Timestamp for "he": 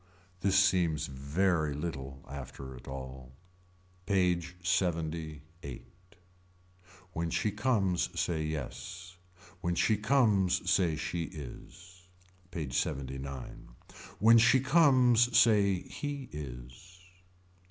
15.83-16.29